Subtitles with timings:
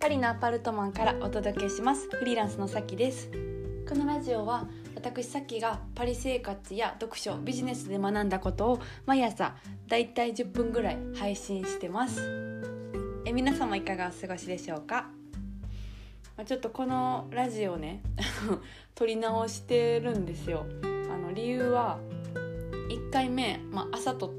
[0.00, 2.08] パリのアパルトマンからお届けします。
[2.08, 3.30] フリーランスのさきです。
[3.86, 9.54] このラジオは私さきがパリ生活や読書ビジネスで学んだことを毎朝
[9.88, 12.22] だいたい10分ぐらい配信してます。
[13.26, 15.10] え皆様いかがお過ごしでしょうか？
[16.38, 18.02] まちょっとこのラジオね
[18.96, 20.64] 撮り直してるんですよ。
[20.82, 21.98] あの理由は
[22.88, 24.32] 1回目、まあ、朝撮っ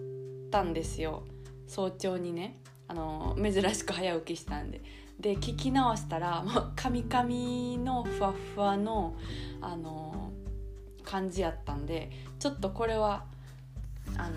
[0.50, 1.22] たんですよ。
[1.68, 2.58] 早朝にね。
[2.88, 4.82] あの珍しく早起きしたんで。
[5.22, 9.16] で聞き直したらもうカミカミのふわふわの
[9.62, 10.32] あの
[11.04, 13.26] 感じやったんでちょっとこれは
[14.18, 14.36] あの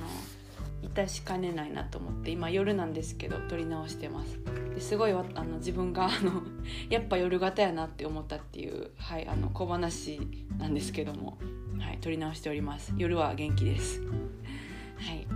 [0.83, 4.39] 致しかねないなと思って今夜なんですけど撮り直してます。
[4.79, 6.43] すごいあの自分があの
[6.91, 10.21] やっぱ夜型やなって思ったっていう、はい、あの小話
[10.59, 11.39] なんですけども、
[11.79, 12.93] はい、撮り直しております。
[12.99, 14.03] 夜は元気です。
[14.03, 15.27] はい。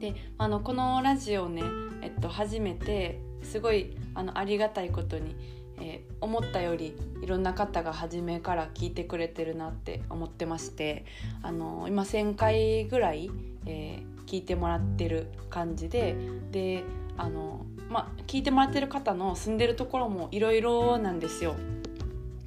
[0.00, 1.62] であのこのラジオね、
[2.02, 5.36] えっと、初めてすごいあのありがたいことに、
[5.80, 11.04] えー、思ったよりいろんな方が初めから聞いてくれてるなって思ってまして
[11.42, 13.30] あの今1,000回ぐらい、
[13.66, 16.16] えー、聞いてもらってる感じで
[16.50, 16.84] で
[17.16, 21.54] あの、まあ、聞いてもらってる方の住んでるところもいろいろなんですよ。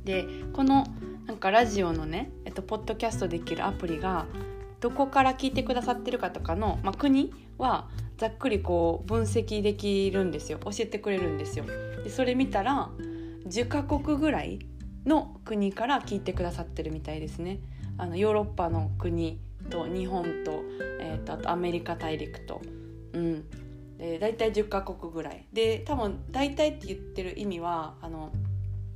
[0.04, 0.86] でこの
[1.26, 4.26] なんかラジオのね、えっと、ポッドキャストできるアプリが
[4.80, 11.66] どこから聞いてくださってるかとかの、まあ、国はざっくりこう分析できるんですよ教えてくれるんですよ。
[12.04, 12.90] でそれ見たら
[13.48, 14.60] 10カ国ぐらい
[15.06, 17.60] の国から聞いてくださってるみたいですね。
[17.98, 20.64] あのヨーロッパの国と日本と,、
[21.00, 22.62] えーと、あとアメリカ大陸と、
[23.14, 23.46] うん、
[23.98, 28.32] で大体10カ国ぐらいで多分大体って言ってる意味はあの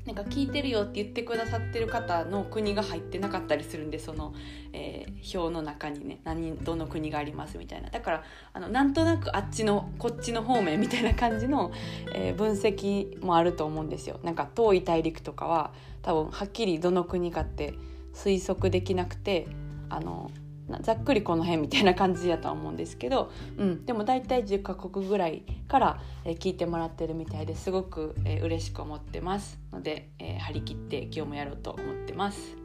[0.05, 4.33] なんか聞いてるよって言ってくださってる方の国が入ってなかったりするんでその、
[4.73, 11.71] えー、表の中にね何どの国がありますみたいなだからあのなんとなくあっちのこっちの方面みたいな感じの、
[12.13, 14.19] えー、分析もあると思うんですよ。
[14.23, 17.75] なんか遠い大陸とかは多分はっきりどの国かって
[18.15, 19.47] 推測できなくて
[19.89, 20.31] あの
[20.79, 32.55] ざっくりこの辺みたいな感じやとは思うんですけど、うん、でも大体10カ国ぐらいから、え、聞いてもらってるみたいですごく、え、嬉しく思ってますので、えー、張り切って今日もやろうと思ってます。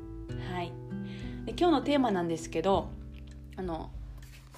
[0.53, 0.73] はい、
[1.45, 2.89] で今日のテーマなんですけど
[3.57, 3.91] あの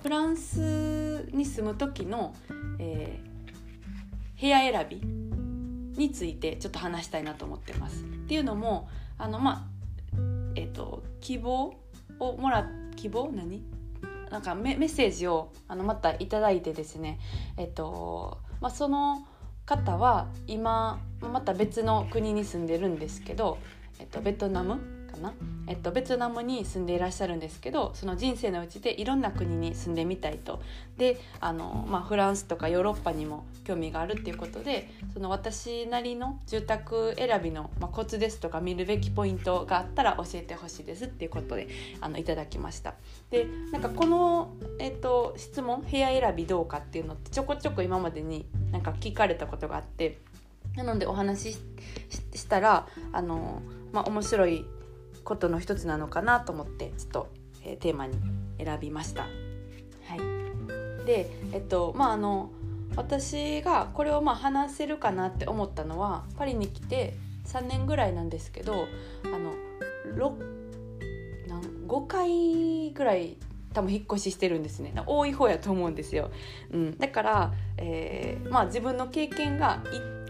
[0.03, 2.35] フランスに住む時の、
[2.79, 5.03] えー、部屋選び
[5.99, 8.03] についてちょっと話したいなと思ってます。
[8.03, 8.89] っていうのも
[9.19, 9.79] あのまあ
[10.55, 11.75] えっ、と希望
[12.19, 13.31] をもらって希望？
[13.35, 13.63] 何？
[14.31, 17.19] なんかメッセージをあのまた頂いてですね。
[17.57, 19.25] えっと、まあ、その
[19.65, 23.59] 方は今また別の国に住んでるんですけど、
[24.01, 25.33] えっと、ベトナムな、
[25.67, 30.61] えっと、ベトナムに住んでいらっしゃるんですけどその人生のうちでいろんな国に住んでみたいと
[30.97, 41.69] であの、まあ、フランスとかヨーロッパにも興味があるっていうことでその私なりの住宅選びの、まあ、コツですとか見るべきポイントがあったら教えてほしいですっていうことで
[42.01, 42.95] あのいただきました。
[43.31, 50.19] でなんかこの、えっと、質問部屋選びどうかっていうのってちょこちょこ今までになんか聞かれたことがあって
[50.77, 51.59] なのでお話し
[52.35, 53.63] したらあの、
[53.93, 54.65] まあ、面白い
[55.29, 57.29] ことの一つなのかなと思ってちょっと、
[57.63, 58.17] えー、テーマに
[58.57, 59.23] 選びました。
[59.23, 59.29] は
[60.17, 62.51] い、でえっとまああの
[62.97, 68.87] 私がこれをまあ話せるかなって思ったのはパリに来て3年ぐらいなんですけど
[69.25, 69.53] あの
[71.87, 73.37] 5回ぐらい
[73.73, 74.93] 多分引っ越ししてるんですね。
[75.07, 76.31] 多い方やと思うんですよ、
[76.73, 79.83] うん、だから、えー、まあ自分の経験が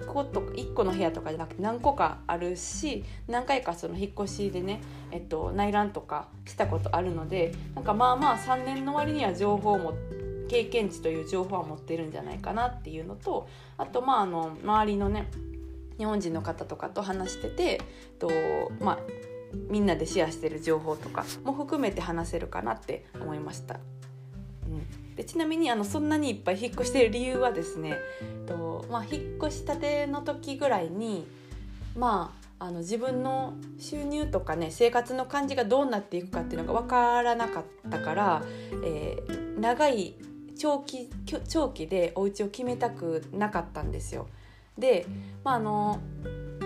[0.08, 4.80] 個と1個の部屋とかじゃなくて何個かあるし何回かその引っ越しでね、
[5.12, 9.94] えっと、内覧とかしたことあるのでなんかまあまあ3年の割には情報も
[10.48, 15.30] 経験値という情報は持ってるんじゃないかなっていうのとあとまああの周りのね
[15.98, 17.80] 日本人の方とかと話してて
[18.18, 18.30] と
[18.80, 18.98] まあ
[19.52, 23.80] みんなでシェアしてる情報とかも含めて話せるかなって思いました。
[24.66, 27.96] うんでちなみにあのそんなにいっぱい引っ越してる理由はですね
[28.46, 31.26] と、まあ、引っ越したての時ぐらいに
[31.96, 38.42] まああの自分の収入とかね生活の感じがどうなっていくかっていうのが分からなかったから、
[38.84, 40.14] えー、長い
[40.56, 41.10] 長期
[41.48, 44.28] 長期でお家を決めたくなかったんですよ。
[44.76, 45.06] で、
[45.44, 46.00] まああの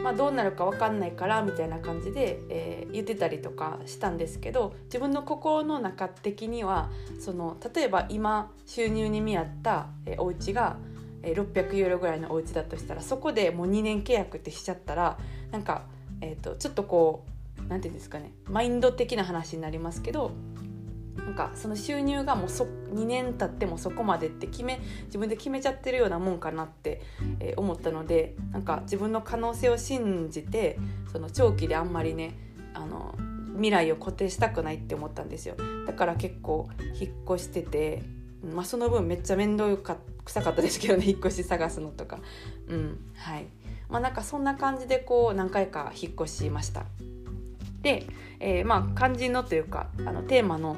[0.03, 6.91] まあ、どうなるか分かんないからみたいな感じで、えー、言ってたりとかしたんですけど自分の心の中的には
[7.21, 10.77] その例えば今収入に見合った、えー、お家が、
[11.23, 15.19] 600ユーロぐらいのお家だとしたらそこでもう2年契約ってしちゃったら
[15.53, 15.85] なんか、
[16.21, 17.25] えーと、ちょっとこ
[17.59, 20.33] う何て言うんですかねマインド的な話になりますけど
[21.17, 27.03] なんかその収入がもうそ2年経ってもそこまでって決め自分で決めちゃってるようなもんかなって、
[27.41, 30.79] えー、思ったのでなんか自分の可能性を信じて
[31.13, 32.35] その長期であんまりね
[32.75, 33.15] あの
[33.55, 35.57] 未来を固定したくないって思ったんですよ。
[35.87, 36.69] だから結構
[36.99, 38.03] 引っ越してて、
[38.55, 42.19] まあ、その分めっちゃ面倒か臭かったですけどね引っ越し探すのとか。
[42.69, 43.47] うんはい。
[43.89, 46.85] まあなんかそんな感じでこう何回か引っ越しました。
[47.83, 48.07] で、
[48.41, 50.77] えー、まあ肝心のというかあのテーマの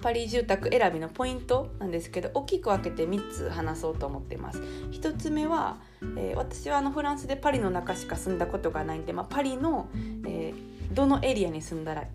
[0.00, 4.60] パリ住宅選びのポイントなんですけど大きく分けて3つ話そうと思ってます。
[4.92, 5.78] 1つ目は、
[6.16, 9.88] えー、私はあのフランスでパリの中しか住んだことがないんで、まあ、パリの、
[10.26, 12.08] えー、どのエリアに住んだらい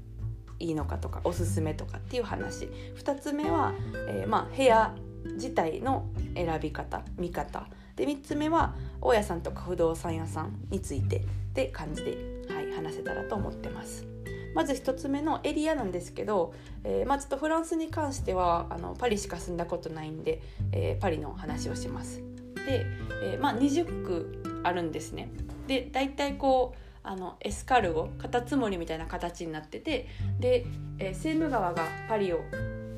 [0.60, 2.70] いのかとかおすすめとかっていう話。
[2.98, 3.74] 2つ目は、
[4.08, 4.96] えー、まあ、部屋
[5.36, 7.68] 自体の選び方見方。
[7.96, 11.22] で3つ目は大家さんとか不動産屋さんについてっ
[11.54, 12.18] て感じで、
[12.50, 14.13] はい、話せたらと思ってます。
[14.56, 16.54] まず1つ目のエリアなんですけど、
[16.84, 20.42] えー、まあ、ちょっとフランスに関してはあのパリしか住んだことないんで、
[20.72, 22.22] えー、パリの話をします。
[22.66, 22.86] で、
[23.24, 25.30] えー、まあ、20区あるんですね。
[25.68, 30.08] で大体こうあのエスカルゴカタツムリみたいな形になってて
[30.40, 30.66] で、
[31.00, 32.40] え、セーヌ川がパリを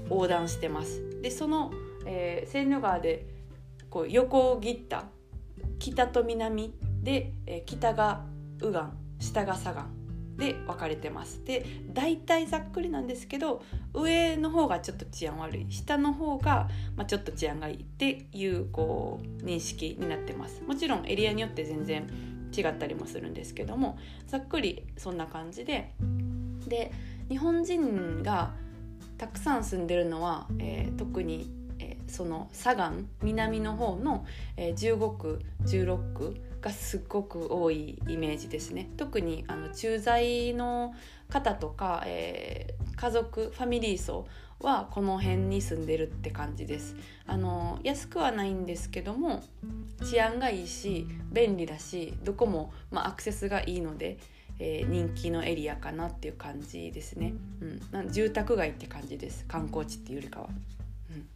[0.10, 1.22] 横断してます。
[1.22, 1.72] でその、
[2.06, 3.25] え、セーヌ川で
[3.90, 5.06] こう横を切った
[5.80, 8.25] 北と南で、え、北が
[8.62, 8.74] 右
[9.19, 10.05] 岸下が左岸
[10.38, 11.44] で分かれてます。
[11.46, 15.66] で大体ざっくりなんですけど上の方がちょっと治安悪い。
[15.70, 20.62] 下の方が、まあ、ちょっと治安がいいっていうこう認識になってます。
[20.64, 22.08] もちろんエリアによって全然
[22.56, 23.98] 違ったりもするんですけども
[24.28, 25.94] ざっくりそんな感じで。
[26.68, 26.92] で
[27.30, 28.54] 日本人が
[29.18, 31.50] たくさん住んでるのは、えー、特に、
[31.80, 34.26] えー、その左岸南の方の、
[34.58, 38.89] えー、15区16区がすごく多いイメージですね。
[38.97, 40.95] 特にあの駐在の
[41.29, 44.27] 方とか、えー、家族ファミリー層
[44.59, 46.95] はこの辺に住んでるって感じです。
[47.27, 49.44] あの安くはないんですけども
[50.03, 54.17] 治安がいいし便利だしどこも、まあ、アクセスがいいので、
[54.57, 57.35] えー、人気のエリアかなっていう感じですね、
[57.94, 59.45] うん、住宅街って感じです。
[59.47, 60.50] 観光地っていうよりかは。
[61.12, 61.27] うん。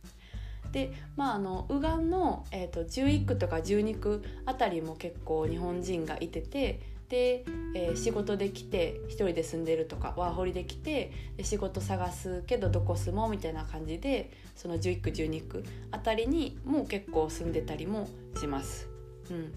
[0.72, 6.80] でまああの右岸の、えーと、11区とか12区あたりも結構日本人がいてて
[7.10, 7.44] で、
[7.74, 11.12] えー、仕事で来て一人で住んでるとかワーホリで来て
[11.42, 18.08] 仕事探すけどどこ住もうみたいな感じでその11区12区あたりにもう結構住んでたりも
[18.40, 18.88] します。
[19.32, 19.54] うん、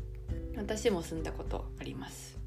[0.56, 2.38] 私も住んだことあります。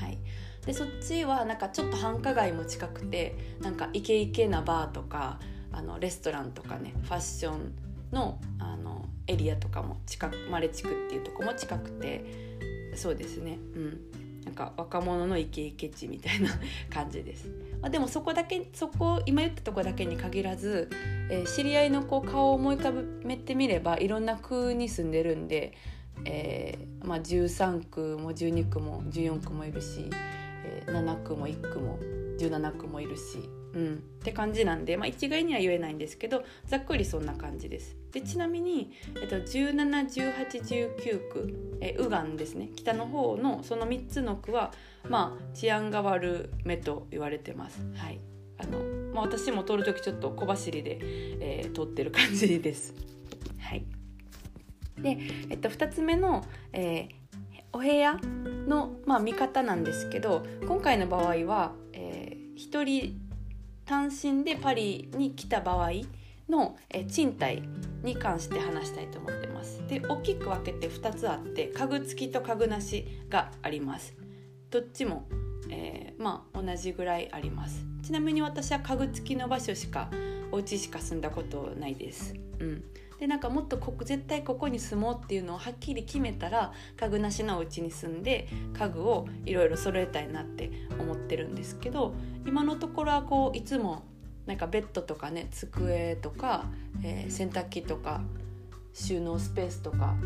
[0.00, 0.18] はい、
[0.66, 5.38] でそっちはなんかちょっと繁華街も近くてなんかイケイケなバーとか
[5.72, 12.24] あのレストランとかねファッションのあのエリアとかも近くマレ地区っていうとこも近くて
[12.94, 13.58] そうですね。
[13.74, 14.00] うん。
[14.48, 16.48] なんか若者のイケイケ地みたいな
[16.88, 17.48] 感じです、
[17.82, 20.88] まあ、でもそこだけそこ今言ったとこだけに限らず、
[21.30, 22.92] えー、知り合いのこう顔を思い浮か
[23.28, 25.74] べてみればいろんな区に住んでるんで、
[26.24, 30.08] えーまあ、13区も12区も14区もいるし、
[30.64, 31.98] えー、7区も1区も
[32.38, 37.96] 17区もいるしうん、って感じなんで、まあ、一概には言えないんですけどざっくりそんな感じです。
[38.10, 38.90] でちなみに、
[39.20, 44.72] えっと、171819区え右岸ですね北の方のその3つの区は、
[45.08, 47.80] まあ、治安が悪めと言われてます。
[47.94, 48.18] はい
[48.60, 48.80] あの
[49.14, 52.92] まあ、私も通る時ちょっと小走りで、えー、通ってる感じです。
[53.60, 53.84] はい
[55.00, 55.18] で、
[55.50, 57.08] えっと、2つ目の、えー、
[57.72, 58.18] お部屋
[58.66, 63.27] の、まあ、見方なんですけど今回の場合は、えー、1人
[63.88, 65.92] 単身でパリに来た場合
[66.46, 67.62] のえ賃貸
[68.02, 69.82] に関して話したいと思ってます。
[69.88, 74.14] で大きく分けて2つあって家具付きと家具なしがあります。
[74.70, 75.26] どっちも、
[75.70, 77.82] えー、まあ同じぐらいあります。
[78.02, 80.10] ちなみに私は家具付きの場所しか
[80.52, 82.34] お家しか住んだことないです。
[82.60, 82.84] うん。
[83.18, 88.48] でなんかもっとここ絶対ここに住もうっていうのをはっきり決めたら家具なしのお家に住んで
[88.78, 92.14] 家具をいろいろ揃えたいなって思ってるんですけど
[92.46, 94.04] 今のところはこういつも
[94.46, 96.66] なんかベッドとかね机とか、
[97.02, 98.22] えー、洗濯機とか
[98.94, 100.16] 収納スペースとか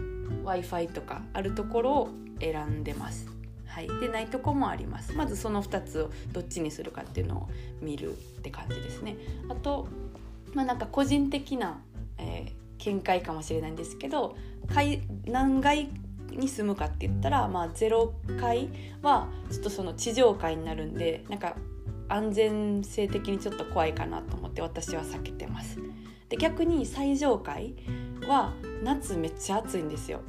[0.45, 3.27] w i f i とかあるところを選んでます。
[3.67, 5.15] はい、でないとこもあります。
[5.15, 7.49] まずその2つをどっちにするかっていうのを
[7.81, 9.17] 見るって感じですね。
[9.49, 9.89] あと
[10.53, 11.81] まあなんか個人的な、
[12.19, 14.37] えー、見解かもしれないんですけど
[15.27, 15.89] 何階
[16.31, 18.11] に住むかって言ったら、まあ、0
[18.41, 18.69] 階
[19.03, 21.57] はちょっとその地上階になるんでなんか
[22.09, 25.79] 安全性的にちょっと怖いかなと思って私は避けてます。
[26.29, 27.75] で逆に最上階
[28.27, 30.21] は夏めっちゃ暑いんですよ。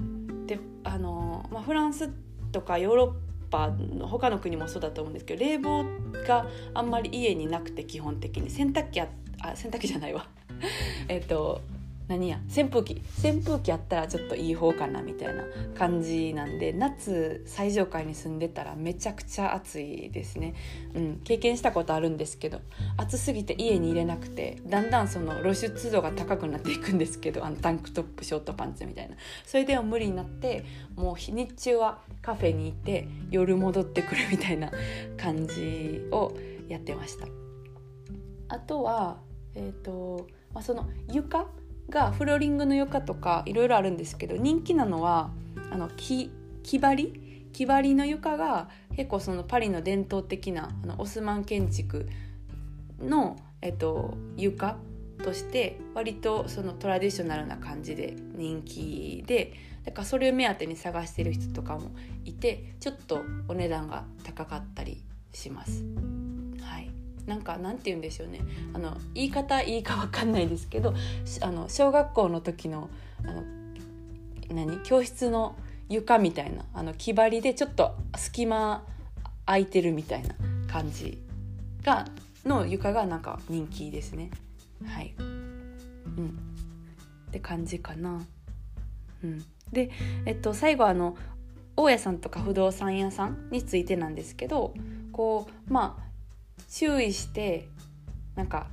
[0.46, 2.10] であの、まあ、フランス
[2.52, 3.12] とかヨーロッ
[3.50, 5.86] パの他の国もそうだと思うんですけど冷房
[6.28, 9.08] があんまり家になくて基本的に洗濯機あ
[9.42, 10.28] あ洗濯機じゃないわ
[11.08, 11.62] えっと
[12.08, 12.40] 何や？
[12.50, 13.02] 扇風機。
[13.18, 15.44] 扇風機あったらちょっといい方かなみたいな
[15.78, 20.54] 感じなんで夏最上階に住んでたらめちゃくちゃ暑いですね、
[20.94, 22.60] うん、経験したことあるんですけど
[22.98, 29.16] 暑すぎて家に入れなくてだんだんその露出度が高くなっていくんですけどあのタンクトップショートパンツみたいな。
[29.46, 34.72] それでは無理になってもう日中はカフェにいて夜戻ってくるみたいな
[35.18, 36.34] 感じを
[36.68, 37.28] やってました。
[38.50, 39.18] あとは
[39.56, 41.48] えっ、ー、と、まあ、その床
[41.90, 45.32] がフローリングの床とかいろいろあるんですけど人気なのは
[45.72, 46.32] あの木
[46.64, 47.24] 木張り？
[47.54, 52.08] 木張りの床が結構そのパリの伝統的なあのオスマン建築
[53.00, 54.78] の、えっと、床
[55.24, 59.54] として割とそのトラディショナルな感じで人気で
[59.86, 61.92] だからそれを目当てに探してる人とかも
[62.26, 65.84] いてちょっとお値段が高かったりします。
[67.26, 68.42] なんかなんて言うんでしょうね。
[68.74, 70.94] あの言い方いいか分かんないですけど
[71.42, 72.90] あの小学校の時の
[73.26, 73.44] あの
[74.50, 74.80] 何？
[74.84, 75.56] 教室の
[75.90, 78.84] 床みたいなあの木張りでちょっと隙間
[79.46, 80.36] 空いてるみたいな
[80.68, 81.22] 感じ
[81.84, 82.06] が
[82.46, 84.32] の床がなんか人気ですね。
[84.86, 86.38] はい、うん、
[87.30, 88.22] って感じかな。
[89.24, 89.92] うん、で、
[90.26, 91.16] えっと、最後あの
[91.78, 94.74] 大家さんとか不動産屋さんについてなんですけど
[95.12, 96.04] こうまあ
[96.70, 97.68] 注意して
[98.36, 98.68] なんか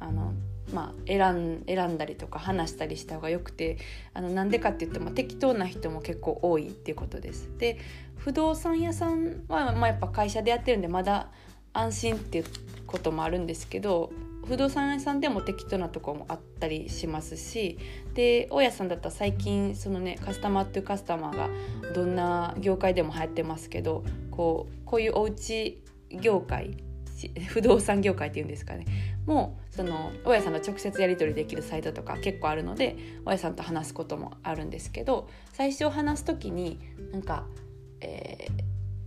[0.00, 0.32] あの
[0.72, 3.78] まあ、選ん選んだりとか話したりした方がよくて
[4.14, 7.50] あのなんでかって言っても適当な人も結構多いっていうことです。
[7.58, 7.78] で
[8.16, 11.28] 不動産屋さんは、まあ、やっぱ会社でやってるんでまだ
[11.72, 12.44] 安心っていう
[12.86, 14.12] こともあるんですけど
[14.46, 17.78] 不動産屋さんでも適当なとこもあったりしますし
[18.14, 21.48] で大家さんだったら最近そのねカスタマーというカスタマーが
[21.94, 26.76] どんな業界でも流行ってますけどこうこういうおうち業界
[27.48, 28.84] 不動産業界っていうんですかね。
[29.26, 36.80] もうその大家さんと直接やり取りできるサイトとか結構あるので大家さんと話すこともあるんですけど最初話す時に
[37.12, 37.46] なんか、
[38.00, 38.48] え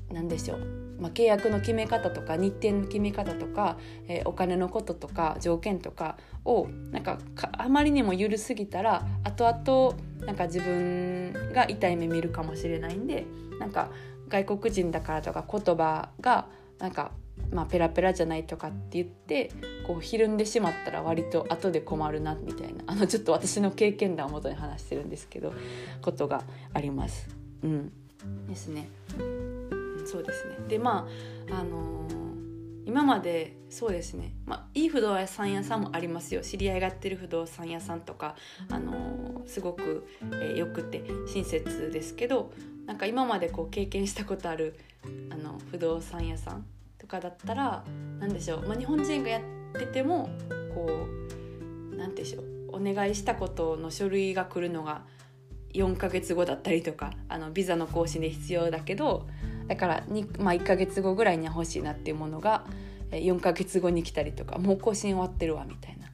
[0.10, 0.60] ー、何でしょう、
[1.00, 7.19] まあ、契約の決め方とか日程の決め方とか、えー、お金のこととか条件とかをなんか
[7.51, 13.25] あまりにも緩すぎたら後々なんか自分が痛い目見るかもしれないんで
[13.60, 13.89] なんか
[14.29, 16.48] 外国人だからとか言葉が
[16.79, 17.12] なんか
[17.51, 19.51] まあ、ペラペラじゃないとかって言って
[19.86, 25.54] こうひるんでしまったら割と後で困るなみたいなあのちょっと私の経験談をもとに話してるんですけど
[26.01, 27.30] ことがあります。
[27.63, 27.92] うん、
[28.48, 28.89] ですね。
[30.06, 31.08] そうですねでま
[31.51, 32.25] ああのー
[32.86, 38.36] 今までそうですね、まあ、いい不動産屋さんもありますよ知り合いがやってる不動産屋さんとか、
[38.70, 42.54] あのー、すごく、えー、よくて親切ですけど
[42.86, 44.80] なんか今までこう経験したことある
[45.32, 46.65] あの不動産屋さん
[47.05, 47.83] とかだったら
[48.19, 49.41] 何でしょう、まあ、日本人がやっ
[49.79, 50.29] てても
[50.74, 51.07] こ
[51.91, 55.03] う何でしょうお願いしたことの書類が来るのが
[55.74, 59.27] 4ヶ月後だったりとかあのビザの更新で必要だけど
[59.67, 60.03] だから
[60.38, 62.65] まあ、1ヶ月後ぐらいには欲しいなっていうものが
[63.09, 66.07] 4ヶ月後に来たりとかもう更新終わってるわみたいな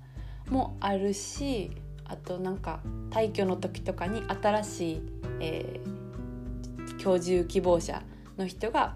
[0.50, 1.72] もあるし
[2.06, 2.80] あとなんか
[3.10, 5.02] 退去の時とかに新しい、
[5.42, 8.02] えー、居住希望者
[8.38, 8.96] の人が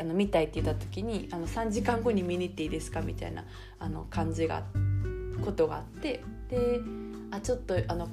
[0.00, 3.44] あの見たいって言った時にあの3時間後に見に行っていいですかみたいな
[3.78, 4.64] あの感じが
[5.44, 6.80] ことがあってで
[7.30, 8.08] あちょっとあの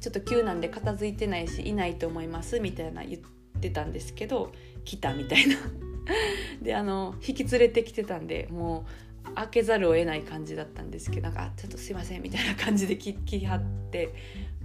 [0.00, 4.52] ちょっと急なんで片付いてないしいないと思いますみたいな言ってたんですけど
[4.84, 5.56] 来たみたいな。
[6.62, 8.84] であの引き連れてきてたんでも
[9.30, 14.14] う開けざるを得ない感じだったんですけどなんかちょっとすいませんみたいな感じで切り張って、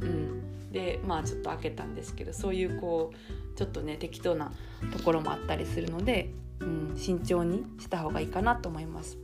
[0.02, 4.52] うん、でまあちょっと開けたんですけどそういうこうちょっとね適当な
[4.92, 9.18] ところもあったりするのでうん、慎重にした方がいいかなと思います。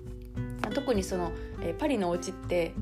[0.73, 2.73] 特にその、え、パリのお家って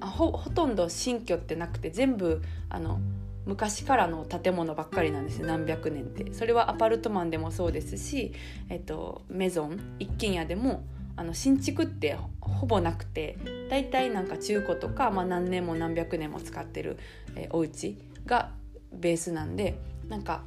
[0.00, 3.00] ほほとんど新居ってなくて全部あの
[3.46, 8.32] 昔からの建物ばっかりなんですよ何百年ってそれはアパルトマンでもそうですし、
[8.68, 10.84] えっと、メゾン一軒家でも
[11.16, 13.36] あの新築ってほぼなくて
[13.68, 16.98] 大体なんか中古とか、まあ、何年も何百年も使ってる、
[17.34, 18.50] えー、お家が
[18.92, 19.78] ベースなんで
[20.08, 20.42] なんか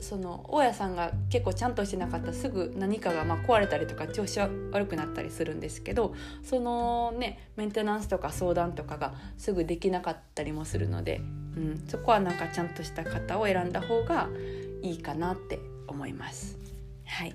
[0.00, 11.20] その大家さんが結構ちゃんとしてなかったらすぐ何かがま壊れたりとか調子悪くなったりするんですけどそのねメンテナンスとか相談とかがすぐできなかったりもするので、
[11.56, 14.28] うん、そこはなんかちゃんとした方を選んだ方が
[14.82, 15.58] いいかなって
[15.88, 16.58] 思います。
[17.06, 17.34] はい、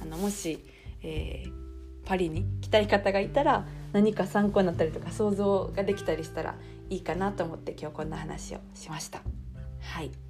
[0.00, 0.64] あのもし、
[1.02, 6.54] えー、パリに来たい方がいたら何か参考になったりとか想像ができたりしたら
[6.90, 9.22] いいかなと思って今日こんな話をしました。
[9.80, 10.27] はい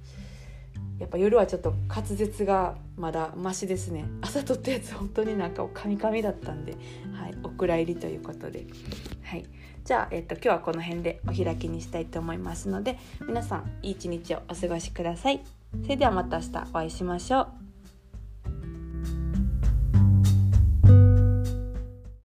[0.99, 4.05] やっぱ夜はちょっと滑舌がまだマシですね。
[4.21, 6.73] 朝撮ったやつ本当になんかカミカミだったんで、
[7.13, 8.67] はい、お蔵入りということで、
[9.23, 9.45] はい、
[9.85, 15.41] じゃあ、えっと、今日はこの辺でお開きにしたいと思いますので皆さんいい一日をお過ごしください。
[15.83, 17.58] それではまた明日お会いしましょう。